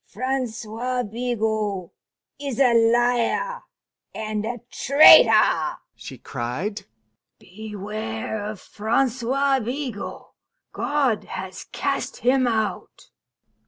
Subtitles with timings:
[0.07, 1.91] "Francois Bigot
[2.39, 3.61] is a liar
[4.15, 6.85] and a traitor!" she cried.
[7.37, 10.23] "Beware of Francois Bigot!
[10.73, 13.11] God has cast him out."